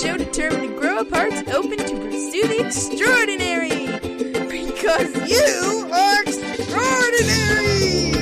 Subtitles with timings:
[0.00, 3.86] show determined to grow up hearts open to pursue the extraordinary.
[4.46, 8.12] Because you are extraordinary!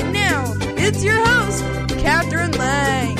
[0.00, 1.64] And now, it's your host,
[1.98, 3.16] Catherine Lang.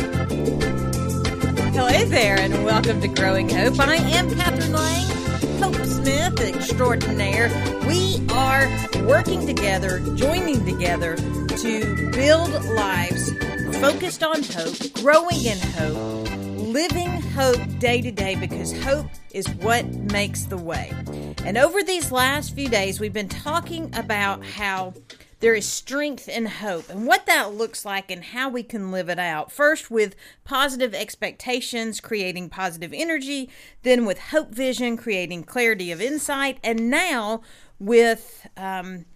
[1.73, 3.81] Hello there, and welcome to Growing Hope.
[3.81, 5.05] I am Catherine Lang,
[5.61, 7.49] Hope Smith extraordinaire.
[7.89, 8.69] We are
[9.09, 13.33] working together, joining together to build lives
[13.81, 16.29] focused on hope, growing in hope,
[16.59, 20.93] living hope day to day because hope is what makes the way.
[21.45, 24.95] And over these last few days, we've been talking about how
[25.41, 29.09] there is strength in hope and what that looks like and how we can live
[29.09, 29.51] it out.
[29.51, 33.51] First, with positive expectations, creating positive energy,
[33.83, 37.43] then with hope vision, creating clarity of insight, and now
[37.81, 39.07] with um,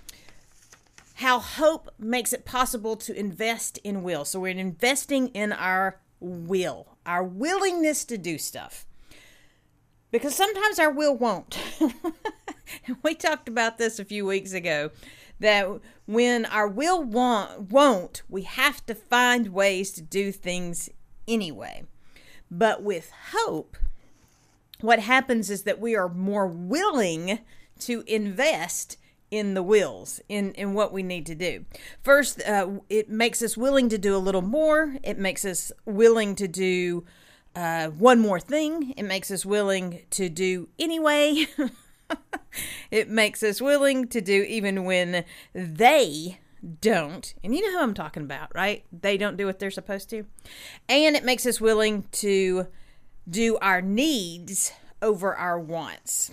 [1.14, 4.24] how hope makes it possible to invest in will.
[4.24, 8.86] So we're investing in our will, our willingness to do stuff.
[10.10, 11.58] Because sometimes our will won't.
[13.02, 14.90] we talked about this a few weeks ago
[15.40, 15.68] that
[16.06, 20.90] when our will want, won't, we have to find ways to do things
[21.26, 21.84] anyway.
[22.50, 23.76] But with hope,
[24.80, 27.40] what happens is that we are more willing
[27.80, 28.96] to invest
[29.30, 31.64] in the wills in in what we need to do.
[32.02, 34.96] First uh, it makes us willing to do a little more.
[35.02, 37.04] It makes us willing to do
[37.54, 38.94] uh, one more thing.
[38.96, 41.46] It makes us willing to do anyway.
[42.90, 46.40] It makes us willing to do even when they
[46.80, 47.34] don't.
[47.44, 48.84] And you know who i'm talking about right?
[48.92, 50.24] They don't do what they're supposed to.
[50.88, 52.66] And it makes us willing to
[53.28, 56.32] do our needs over our wants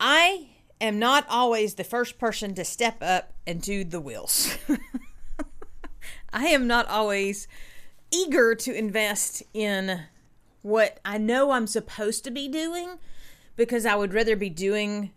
[0.00, 0.48] I
[0.80, 4.56] am not always the first person to step up and do the wills.
[6.32, 7.48] I am not always
[8.10, 10.04] eager to invest in
[10.62, 12.98] what I know I'm supposed to be doing
[13.56, 15.10] because I would rather be doing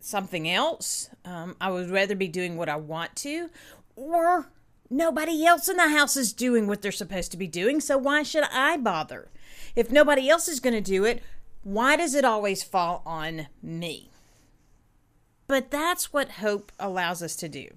[0.00, 1.10] something else.
[1.24, 3.50] Um, I would rather be doing what I want to,
[3.94, 4.50] or
[4.88, 8.22] nobody else in the house is doing what they're supposed to be doing, so why
[8.22, 9.28] should I bother?
[9.76, 11.22] If nobody else is going to do it,
[11.62, 14.10] why does it always fall on me?
[15.46, 17.68] But that's what hope allows us to do.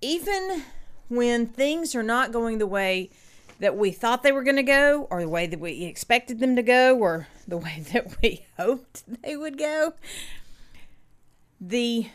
[0.00, 0.64] Even
[1.08, 3.10] when things are not going the way
[3.58, 6.56] that we thought they were going to go, or the way that we expected them
[6.56, 9.94] to go, or the way that we hoped they would go,
[11.60, 12.08] the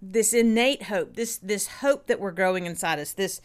[0.00, 3.40] this innate hope, this this hope that we're growing inside us, this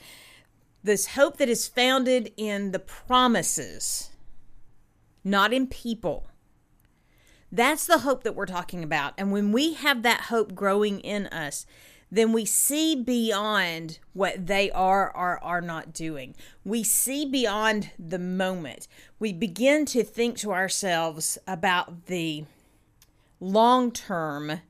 [0.84, 4.10] this hope that is founded in the promises,
[5.24, 6.28] not in people
[7.54, 9.14] that's the hope that we're talking about.
[9.16, 11.68] And when we have that hope growing in us,
[12.12, 16.36] then we see beyond what they are or are not doing.
[16.66, 18.88] We see beyond the moment.
[19.20, 22.46] We begin to think to ourselves about the
[23.40, 24.62] long term,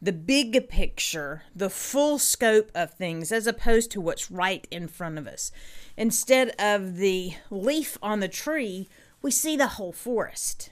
[0.00, 5.18] the big picture, the full scope of things, as opposed to what's right in front
[5.18, 5.50] of us.
[5.96, 8.88] Instead of the leaf on the tree,
[9.20, 10.69] we see the whole forest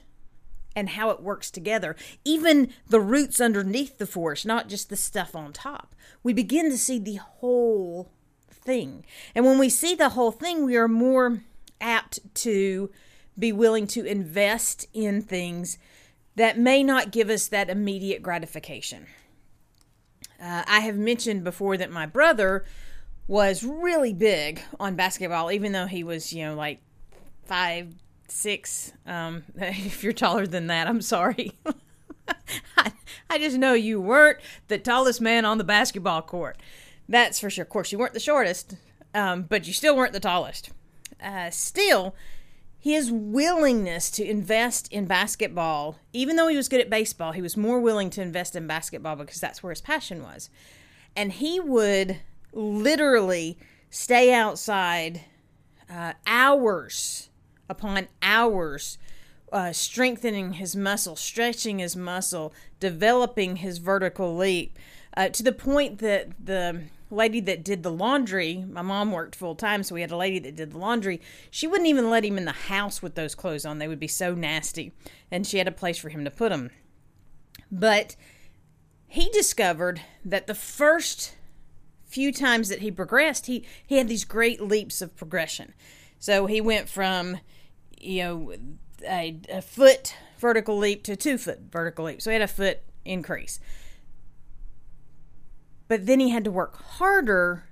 [0.79, 5.35] and how it works together, even the roots underneath the forest, not just the stuff
[5.35, 5.93] on top.
[6.23, 8.09] We begin to see the whole
[8.49, 9.05] thing.
[9.35, 11.43] And when we see the whole thing, we are more
[11.81, 12.89] apt to
[13.37, 15.77] be willing to invest in things
[16.37, 19.07] that may not give us that immediate gratification.
[20.41, 22.63] Uh, I have mentioned before that my brother
[23.27, 26.79] was really big on basketball, even though he was, you know, like
[27.43, 27.93] five,
[28.31, 28.93] six.
[29.05, 31.53] Um, if you're taller than that, I'm sorry.
[32.77, 32.91] I,
[33.29, 36.57] I just know you weren't the tallest man on the basketball court.
[37.07, 37.63] That's for sure.
[37.63, 38.75] Of course, you weren't the shortest,
[39.13, 40.69] um, but you still weren't the tallest.
[41.21, 42.15] Uh, still,
[42.77, 47.57] his willingness to invest in basketball, even though he was good at baseball, he was
[47.57, 50.49] more willing to invest in basketball because that's where his passion was.
[51.15, 52.19] And he would
[52.53, 53.57] literally
[53.89, 55.21] stay outside
[55.89, 57.28] uh, hours
[57.69, 58.97] upon hours
[59.51, 64.77] uh, strengthening his muscle, stretching his muscle, developing his vertical leap,
[65.17, 69.55] uh, to the point that the lady that did the laundry, my mom worked full
[69.55, 71.19] time, so we had a lady that did the laundry.
[71.49, 74.07] She wouldn't even let him in the house with those clothes on; they would be
[74.07, 74.91] so nasty,
[75.31, 76.69] and she had a place for him to put them.
[77.71, 78.15] But
[79.07, 81.35] he discovered that the first
[82.05, 85.73] few times that he progressed, he he had these great leaps of progression.
[86.19, 87.39] So he went from
[87.99, 88.53] you know,
[89.07, 92.21] a, a foot vertical leap to two foot vertical leap.
[92.21, 93.59] So he had a foot increase.
[95.87, 97.63] But then he had to work harder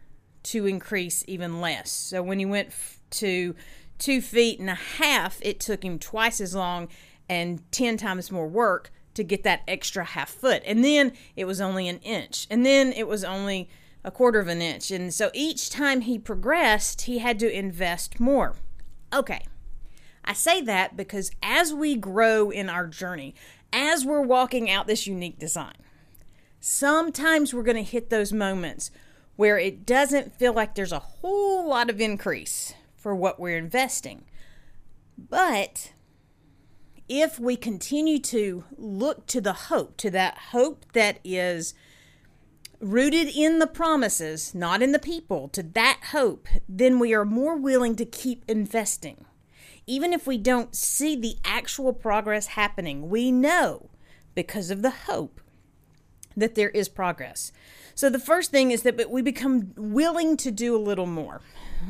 [0.44, 1.92] to increase even less.
[1.92, 3.56] So when he went f- to
[4.00, 6.88] two feet and a half, it took him twice as long
[7.30, 10.64] and 10 times more work to get that extra half foot.
[10.66, 12.48] And then it was only an inch.
[12.50, 13.70] And then it was only
[14.04, 14.90] a quarter of an inch.
[14.92, 18.56] And so each time he progressed, he had to invest more.
[19.14, 19.42] Okay.
[20.28, 23.34] I say that because as we grow in our journey,
[23.72, 25.78] as we're walking out this unique design,
[26.60, 28.92] sometimes we're going to hit those moments
[29.38, 34.26] where it doesn't feel like there's a whole lot of increase for what we're investing.
[35.18, 35.94] But
[37.08, 41.74] if we continue to look to the hope, to that hope that is
[42.82, 47.56] rooted in the promises, not in the people, to that hope, then we are more
[47.56, 49.24] willing to keep investing.
[49.88, 53.90] Even if we don't see the actual progress happening, we know
[54.36, 55.42] because of the hope
[56.36, 57.52] that there is progress.
[57.96, 61.42] So the first thing is that we become willing to do a little more.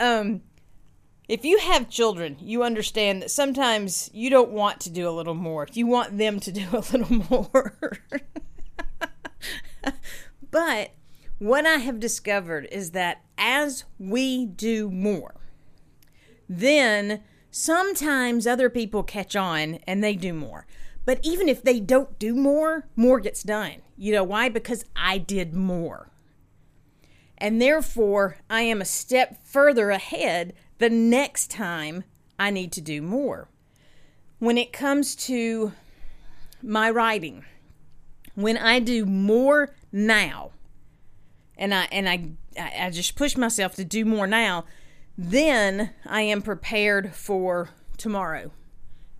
[0.00, 0.40] um,
[1.28, 5.34] if you have children, you understand that sometimes you don't want to do a little
[5.34, 5.66] more.
[5.72, 7.98] You want them to do a little more.
[10.50, 10.90] but
[11.38, 15.34] what I have discovered is that as we do more,
[16.48, 20.66] then sometimes other people catch on and they do more.
[21.04, 23.76] But even if they don't do more, more gets done.
[23.96, 24.48] You know why?
[24.48, 26.10] Because I did more.
[27.38, 32.04] And therefore, I am a step further ahead the next time
[32.38, 33.48] I need to do more.
[34.38, 35.72] When it comes to
[36.62, 37.44] my writing,
[38.34, 40.52] when I do more now,
[41.56, 44.64] and I and I I just push myself to do more now,
[45.16, 48.52] then I am prepared for tomorrow.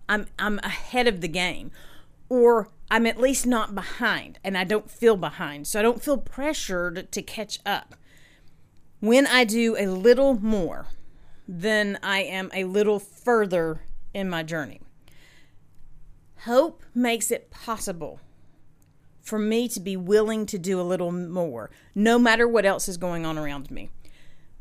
[0.09, 1.71] I'm I'm ahead of the game
[2.29, 5.67] or I'm at least not behind and I don't feel behind.
[5.67, 7.95] So I don't feel pressured to catch up.
[8.99, 10.87] When I do a little more,
[11.47, 13.81] then I am a little further
[14.13, 14.81] in my journey.
[16.41, 18.19] Hope makes it possible
[19.27, 22.95] for me to be willing to do a little more, no matter what else is
[22.95, 23.89] going on around me.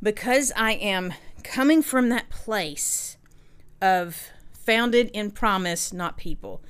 [0.02, 1.14] Because I am
[1.44, 3.16] coming from that place
[3.80, 6.62] of founded in promise, not people.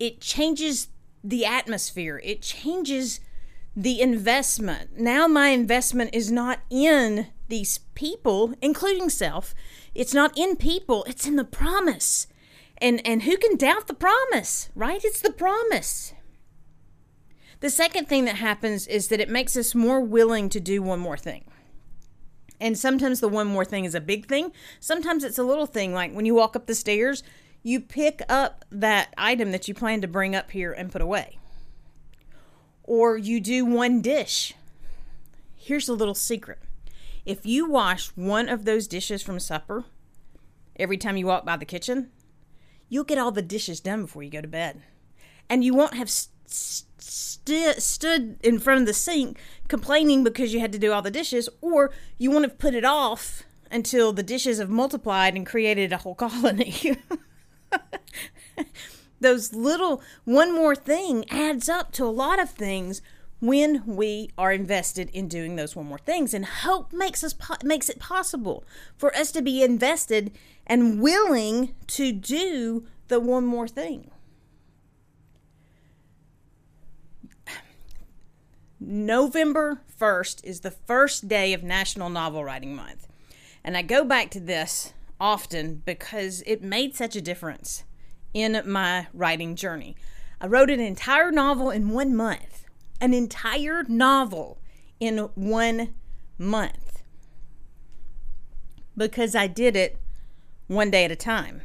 [0.00, 0.88] It changes
[1.22, 3.20] the atmosphere, it changes
[3.76, 4.98] the investment.
[4.98, 9.54] Now, my investment is not in these people, including self.
[9.94, 12.26] It's not in people, it's in the promise.
[12.78, 15.04] And, and who can doubt the promise, right?
[15.04, 16.14] It's the promise.
[17.62, 20.98] The second thing that happens is that it makes us more willing to do one
[20.98, 21.44] more thing.
[22.60, 24.50] And sometimes the one more thing is a big thing.
[24.80, 27.22] Sometimes it's a little thing, like when you walk up the stairs,
[27.62, 31.38] you pick up that item that you plan to bring up here and put away.
[32.82, 34.54] Or you do one dish.
[35.54, 36.58] Here's a little secret
[37.24, 39.84] if you wash one of those dishes from supper
[40.74, 42.10] every time you walk by the kitchen,
[42.88, 44.82] you'll get all the dishes done before you go to bed.
[45.48, 49.38] And you won't have st- st- stood in front of the sink
[49.68, 52.84] complaining because you had to do all the dishes, or you won't have put it
[52.84, 56.96] off until the dishes have multiplied and created a whole colony.
[59.20, 63.00] Those little one more thing adds up to a lot of things
[63.40, 67.56] when we are invested in doing those one more things and hope makes us po-
[67.64, 68.64] makes it possible
[68.96, 70.30] for us to be invested
[70.64, 74.10] and willing to do the one more thing
[78.84, 83.06] November 1st is the first day of National Novel Writing Month.
[83.62, 87.84] And I go back to this often because it made such a difference
[88.34, 89.96] in my writing journey.
[90.40, 92.62] I wrote an entire novel in one month
[93.02, 94.60] an entire novel
[95.00, 95.92] in one
[96.38, 97.02] month
[98.96, 99.98] because I did it
[100.68, 101.62] one day at a time.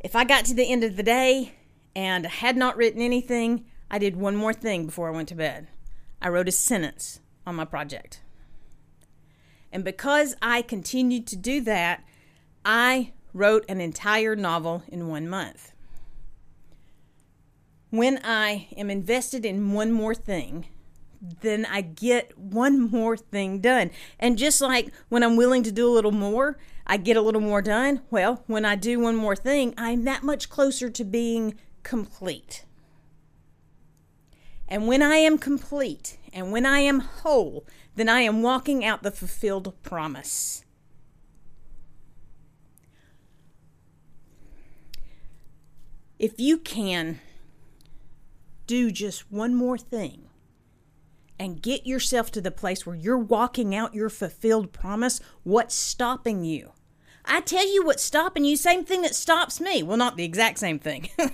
[0.00, 1.54] If I got to the end of the day
[1.94, 5.68] and had not written anything, I did one more thing before I went to bed.
[6.20, 8.22] I wrote a sentence on my project.
[9.72, 12.04] And because I continued to do that,
[12.64, 15.72] I wrote an entire novel in one month
[17.90, 20.66] when I am invested in one more thing,
[21.40, 23.90] then I get one more thing done.
[24.18, 27.40] And just like when I'm willing to do a little more, I get a little
[27.40, 28.02] more done.
[28.10, 32.64] Well, when I do one more thing, I'm that much closer to being complete.
[34.68, 39.02] And when I am complete and when I am whole, then I am walking out
[39.02, 40.64] the fulfilled promise.
[46.18, 47.20] If you can
[48.66, 50.28] do just one more thing
[51.38, 56.44] and get yourself to the place where you're walking out your fulfilled promise, what's stopping
[56.44, 56.72] you?
[57.24, 59.82] I tell you what's stopping you, same thing that stops me.
[59.82, 61.10] Well, not the exact same thing.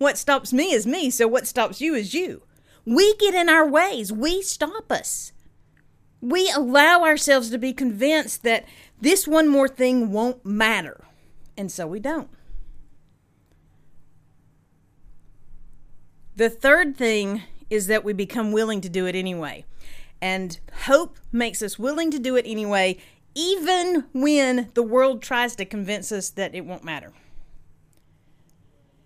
[0.00, 2.42] what stops me is me, so what stops you is you.
[2.86, 5.32] We get in our ways, we stop us.
[6.22, 8.64] We allow ourselves to be convinced that
[8.98, 11.04] this one more thing won't matter,
[11.54, 12.30] and so we don't.
[16.34, 19.66] The third thing is that we become willing to do it anyway.
[20.22, 22.96] And hope makes us willing to do it anyway,
[23.34, 27.12] even when the world tries to convince us that it won't matter.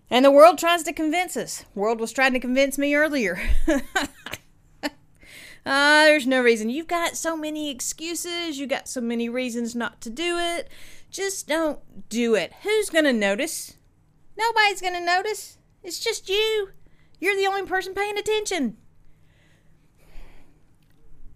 [0.09, 1.65] And the world tries to convince us.
[1.73, 3.39] world was trying to convince me earlier.
[3.67, 4.89] Uh,
[6.05, 6.69] there's no reason.
[6.69, 8.59] You've got so many excuses.
[8.59, 10.69] You got so many reasons not to do it.
[11.09, 12.53] Just don't do it.
[12.63, 13.77] Who's going to notice?
[14.37, 15.57] Nobody's going to notice.
[15.83, 16.69] It's just you.
[17.19, 18.77] You're the only person paying attention.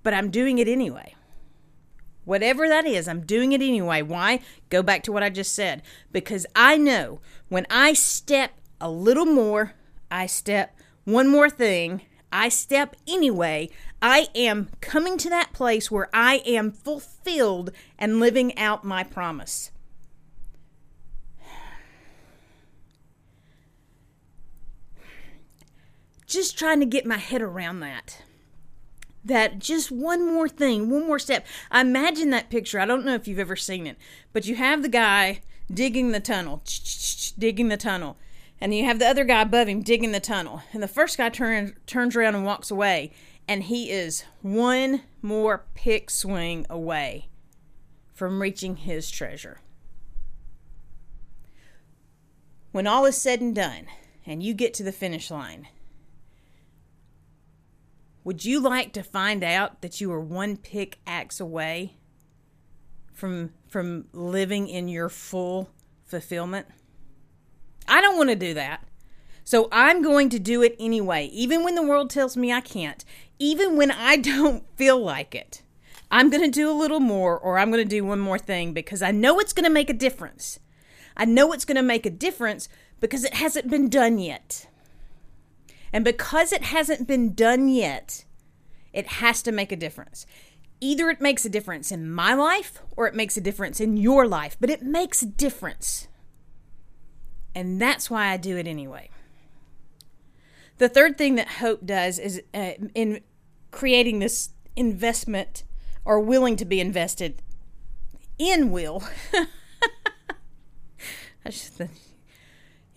[0.03, 1.15] But I'm doing it anyway.
[2.25, 4.03] Whatever that is, I'm doing it anyway.
[4.03, 4.41] Why?
[4.69, 5.81] Go back to what I just said.
[6.11, 9.74] Because I know when I step a little more,
[10.09, 13.69] I step one more thing, I step anyway,
[14.01, 19.71] I am coming to that place where I am fulfilled and living out my promise.
[26.27, 28.21] Just trying to get my head around that
[29.24, 31.45] that just one more thing, one more step.
[31.71, 32.79] I imagine that picture.
[32.79, 33.98] I don't know if you've ever seen it,
[34.33, 36.63] but you have the guy digging the tunnel,
[37.38, 38.17] digging the tunnel,
[38.61, 40.61] and you have the other guy above him digging the tunnel.
[40.73, 43.11] And the first guy turns turns around and walks away
[43.49, 47.29] and he is one more pick swing away
[48.13, 49.59] from reaching his treasure.
[52.71, 53.87] When all is said and done,
[54.23, 55.67] and you get to the finish line,
[58.23, 61.97] would you like to find out that you are one pick axe away
[63.11, 65.71] from from living in your full
[66.05, 66.67] fulfillment?
[67.89, 68.84] I don't want to do that.
[69.43, 73.03] So I'm going to do it anyway, even when the world tells me I can't,
[73.39, 75.63] even when I don't feel like it.
[76.12, 78.74] I'm going to do a little more or I'm going to do one more thing
[78.74, 80.60] because I know it's going to make a difference.
[81.15, 82.69] I know it's going to make a difference
[83.00, 84.67] because it hasn't been done yet.
[85.91, 88.25] And because it hasn't been done yet,
[88.93, 90.25] it has to make a difference.
[90.81, 94.27] Either it makes a difference in my life or it makes a difference in your
[94.27, 96.08] life, but it makes a difference.
[97.55, 99.09] And that's why I do it anyway.
[100.77, 103.21] The third thing that hope does is uh, in
[103.71, 105.63] creating this investment
[106.05, 107.41] or willing to be invested
[108.37, 109.03] in will.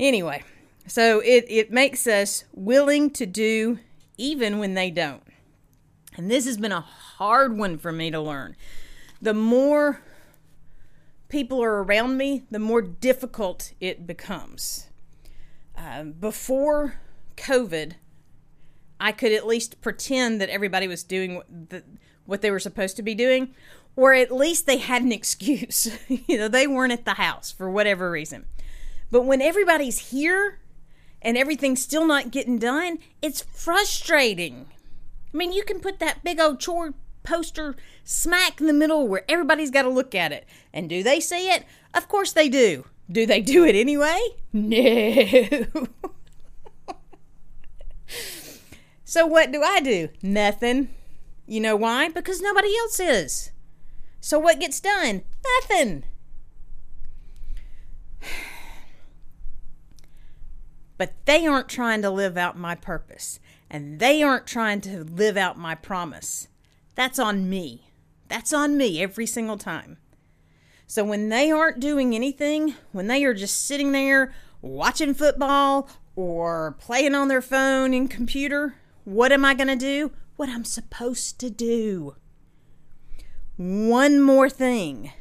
[0.02, 0.42] Anyway,
[0.86, 3.78] so it, it makes us willing to do
[4.18, 5.22] even when they don't.
[6.16, 8.56] And this has been a hard one for me to learn.
[9.20, 10.00] The more
[11.32, 14.88] people are around me, the more difficult it becomes.
[15.76, 17.00] Uh, before
[17.38, 17.94] COVID,
[19.00, 21.82] I could at least pretend that everybody was doing the,
[22.26, 23.54] what they were supposed to be doing,
[23.96, 25.98] or at least they had an excuse.
[26.08, 28.44] you know, they weren't at the house for whatever reason.
[29.10, 30.60] But when everybody's here
[31.22, 34.66] and everything's still not getting done, it's frustrating.
[35.32, 39.24] I mean, you can put that big old chore poster smack in the middle where
[39.28, 40.46] everybody's got to look at it.
[40.72, 41.64] And do they see it?
[41.94, 42.84] Of course they do.
[43.10, 44.20] Do they do it anyway?
[44.52, 45.66] No.
[49.04, 50.08] So what do I do?
[50.22, 50.88] Nothing.
[51.46, 52.08] You know why?
[52.08, 53.50] Because nobody else is.
[54.20, 55.22] So what gets done?
[55.60, 56.04] Nothing.
[60.96, 65.36] But they aren't trying to live out my purpose, and they aren't trying to live
[65.36, 66.48] out my promise.
[66.94, 67.92] That's on me.
[68.28, 69.98] That's on me every single time.
[70.86, 76.76] So when they aren't doing anything, when they are just sitting there watching football or
[76.78, 80.12] playing on their phone and computer, what am I going to do?
[80.36, 82.16] What I'm supposed to do.
[83.56, 85.12] One more thing.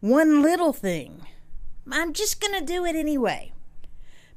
[0.00, 1.26] One little thing.
[1.90, 3.52] I'm just going to do it anyway.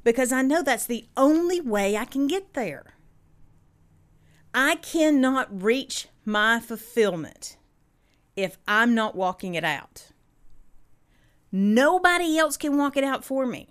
[0.03, 2.94] Because I know that's the only way I can get there.
[4.57, 7.57] I cannot reach my fulfillment
[8.37, 10.11] if I'm not walking it out.
[11.51, 13.67] Nobody else can walk it out for me.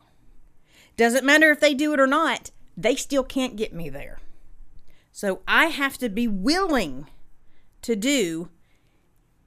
[0.98, 4.18] Doesn't matter if they do it or not, they still can't get me there.
[5.10, 7.06] So I have to be willing
[7.80, 8.50] to do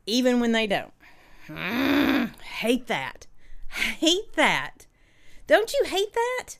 [0.07, 0.93] even when they don't.
[2.41, 3.27] Hate that.
[3.69, 4.87] Hate that.
[5.45, 6.57] Don't you hate that?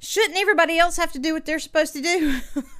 [0.00, 2.40] Shouldn't everybody else have to do what they're supposed to do?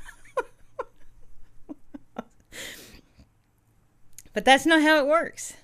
[4.39, 5.55] But that's not how it works.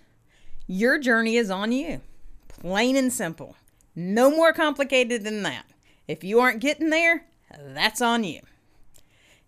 [0.66, 2.00] Your journey is on you,
[2.48, 3.54] plain and simple.
[3.94, 5.66] No more complicated than that.
[6.08, 7.24] If you aren't getting there,
[7.56, 8.40] that's on you.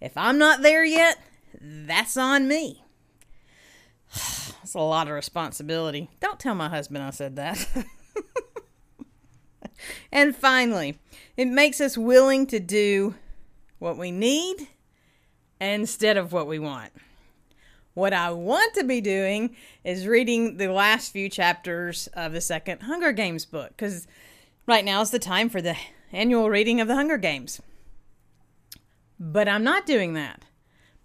[0.00, 1.18] If I'm not there yet,
[1.60, 2.84] that's on me.
[4.14, 6.08] That's a lot of responsibility.
[6.20, 7.66] Don't tell my husband I said that.
[10.12, 11.00] and finally,
[11.36, 13.16] it makes us willing to do
[13.80, 14.68] what we need
[15.60, 16.92] instead of what we want.
[17.96, 22.82] What I want to be doing is reading the last few chapters of the second
[22.82, 24.06] Hunger Games book because
[24.66, 25.78] right now is the time for the
[26.12, 27.58] annual reading of the Hunger Games.
[29.18, 30.42] But I'm not doing that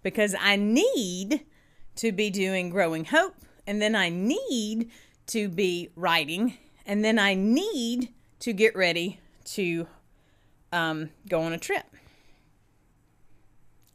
[0.02, 1.46] because I need
[1.96, 4.90] to be doing Growing Hope, and then I need
[5.28, 9.86] to be writing, and then I need to get ready to
[10.72, 11.86] um, go on a trip.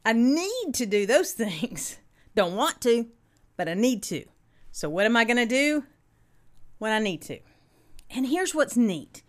[0.04, 1.98] I need to do those things.
[2.38, 3.08] Don't want to,
[3.56, 4.24] but I need to.
[4.70, 5.82] So, what am I going to do?
[6.78, 7.40] What I need to.
[8.10, 9.24] And here's what's neat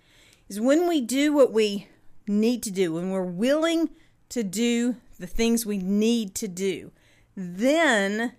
[0.47, 1.87] is when we do what we
[2.27, 3.89] need to do, when we're willing
[4.29, 6.91] to do the things we need to do,
[7.35, 8.33] then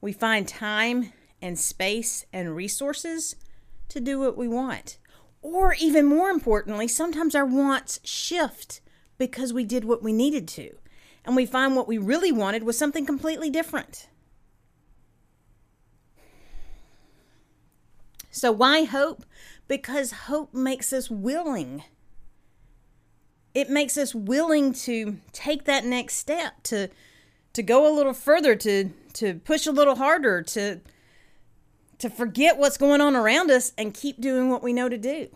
[0.00, 3.36] we find time and space and resources
[3.88, 4.98] to do what we want.
[5.42, 8.80] Or even more importantly, sometimes our wants shift
[9.16, 10.74] because we did what we needed to.
[11.30, 14.08] And we find what we really wanted was something completely different.
[18.32, 19.24] So, why hope?
[19.68, 21.84] Because hope makes us willing.
[23.54, 26.88] It makes us willing to take that next step, to
[27.52, 30.80] to go a little further, to to push a little harder, to
[31.98, 35.28] to forget what's going on around us and keep doing what we know to do,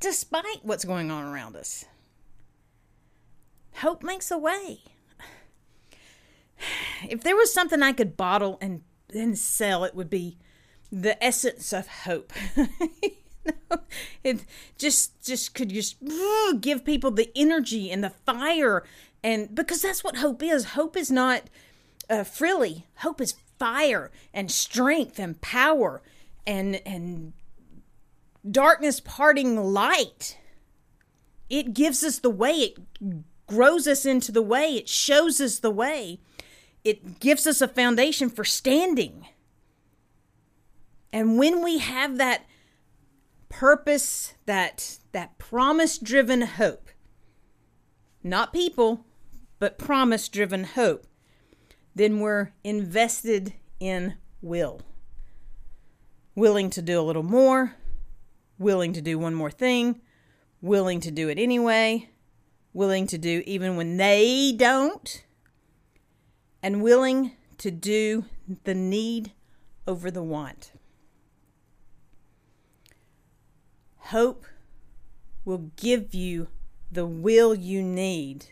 [0.00, 1.84] despite what's going on around us.
[3.74, 4.80] Hope makes a way.
[7.10, 10.38] If there was something I could bottle and then sell, it would be
[10.90, 12.32] the essence of hope.
[14.24, 14.44] it
[14.78, 15.96] just just could just
[16.60, 18.84] give people the energy and the fire.
[19.22, 20.64] And because that's what hope is.
[20.66, 21.44] Hope is not
[22.08, 22.86] uh, frilly.
[22.96, 26.02] Hope is fire and strength and power
[26.46, 27.32] and and
[28.48, 30.38] darkness parting light.
[31.48, 32.54] It gives us the way.
[32.54, 32.78] It
[33.46, 34.74] grows us into the way.
[34.74, 36.20] It shows us the way
[36.86, 39.26] it gives us a foundation for standing
[41.12, 42.46] and when we have that
[43.48, 46.90] purpose that that promise driven hope
[48.22, 49.04] not people
[49.58, 51.06] but promise driven hope
[51.96, 54.82] then we're invested in will.
[56.34, 57.74] Willing to do a little more,
[58.58, 60.02] willing to do one more thing,
[60.60, 62.10] willing to do it anyway,
[62.74, 65.24] willing to do even when they don't,
[66.66, 68.24] and willing to do
[68.64, 69.30] the need
[69.86, 70.72] over the want.
[73.98, 74.44] Hope
[75.44, 76.48] will give you
[76.90, 78.46] the will you need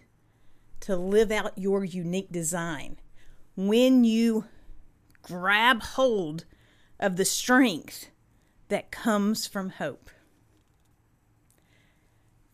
[0.78, 3.00] to live out your unique design
[3.56, 4.44] when you
[5.22, 6.44] grab hold
[7.00, 8.10] of the strength
[8.68, 10.08] that comes from hope.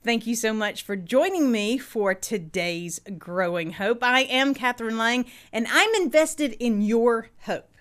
[0.02, 4.02] Thank you so much for joining me for today's Growing Hope.
[4.02, 7.74] I am Catherine Lang, and I'm invested in your hope.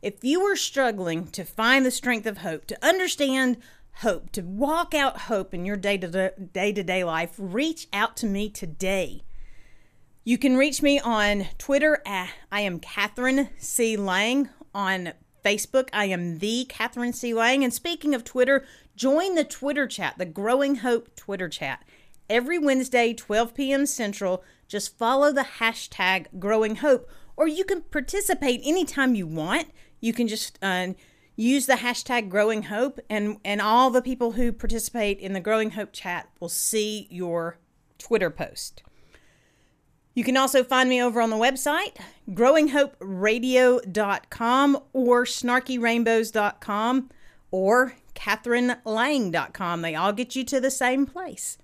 [0.00, 3.56] If you are struggling to find the strength of hope, to understand
[3.94, 8.48] hope, to walk out hope in your day to day life, reach out to me
[8.48, 9.24] today.
[10.22, 12.00] You can reach me on Twitter.
[12.06, 13.96] At, I am Catherine C.
[13.96, 14.50] Lang.
[14.72, 15.12] On
[15.44, 17.34] Facebook, I am the Catherine C.
[17.34, 17.62] Lang.
[17.62, 18.64] And speaking of Twitter,
[18.96, 21.84] join the Twitter chat, the Growing Hope Twitter chat.
[22.30, 23.84] Every Wednesday, 12 p.m.
[23.84, 29.68] Central, just follow the hashtag Growing Hope, or you can participate anytime you want.
[30.00, 30.94] You can just uh,
[31.36, 35.72] use the hashtag Growing Hope, and, and all the people who participate in the Growing
[35.72, 37.58] Hope chat will see your
[37.98, 38.82] Twitter post.
[40.14, 41.96] You can also find me over on the website,
[42.30, 47.10] growinghoperadio.com or snarkyrainbows.com
[47.50, 49.82] or catherinelang.com.
[49.82, 51.58] They all get you to the same place.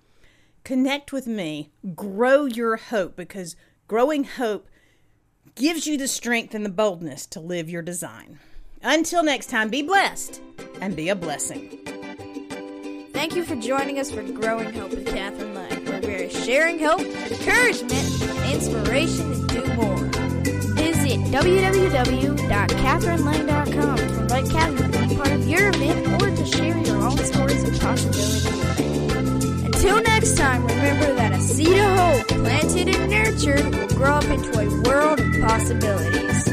[0.65, 3.57] Connect with me, grow your hope because
[3.89, 4.69] growing hope
[5.55, 8.39] gives you the strength and the boldness to live your design.
[8.83, 10.41] Until next time, be blessed
[10.81, 11.79] and be a blessing.
[13.13, 15.60] Thank you for joining us for Growing Hope with Catherine Lang,
[16.29, 19.97] sharing hope, encouragement, and inspiration to do more.
[20.75, 26.99] Visit www.catherinelang.com to invite Catherine to be part of your event or to share your
[26.99, 28.47] own stories of possibility.
[29.67, 34.25] Until next time, remember that a seed of hope planted and nurtured will grow up
[34.25, 36.49] into a world of possibilities.